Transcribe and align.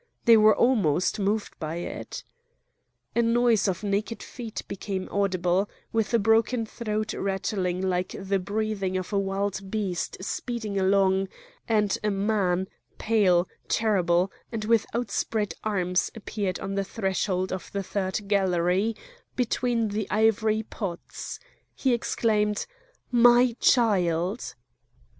They 0.25 0.35
were 0.35 0.55
almost 0.55 1.19
moved 1.19 1.53
by 1.59 1.75
it. 1.75 2.23
A 3.15 3.21
noise 3.21 3.67
of 3.67 3.83
naked 3.83 4.23
feet 4.23 4.63
became 4.67 5.07
audible, 5.11 5.69
with 5.93 6.11
a 6.11 6.17
broken 6.17 6.65
throat 6.65 7.13
rattling 7.13 7.87
like 7.87 8.15
the 8.17 8.39
breathing 8.39 8.97
of 8.97 9.13
a 9.13 9.19
wild 9.19 9.69
beast 9.69 10.17
speeding 10.19 10.79
along, 10.79 11.27
and 11.67 11.95
a 12.03 12.09
man, 12.09 12.67
pale, 12.97 13.47
terrible, 13.67 14.31
and 14.51 14.65
with 14.65 14.87
outspread 14.95 15.53
arms 15.63 16.09
appeared 16.15 16.59
on 16.59 16.73
the 16.73 16.83
threshold 16.83 17.53
of 17.53 17.71
the 17.71 17.83
third 17.83 18.27
gallery, 18.27 18.95
between 19.35 19.89
the 19.89 20.07
ivory 20.09 20.63
pots; 20.63 21.39
he 21.75 21.93
exclaimed: 21.93 22.65
"My 23.11 23.55
child!" 23.59 24.55